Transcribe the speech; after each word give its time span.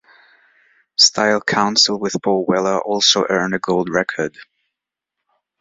Style 0.97 1.41
Council 1.41 1.99
with 1.99 2.15
Paul 2.23 2.43
Weller 2.47 2.81
also 2.83 3.23
earned 3.29 3.53
a 3.53 3.59
gold 3.59 3.87
record. 3.87 4.35